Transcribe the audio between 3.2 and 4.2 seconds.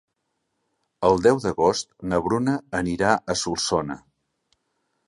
a Solsona.